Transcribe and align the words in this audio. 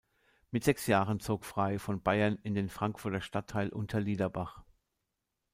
Mit 0.49 0.63
sechs 0.63 0.87
Jahren 0.87 1.19
zog 1.19 1.45
Frey 1.45 1.77
von 1.77 2.01
Bayern 2.01 2.39
in 2.41 2.55
den 2.55 2.69
Frankfurter 2.69 3.21
Stadtteil 3.21 3.69
Unterliederbach. 3.69 4.63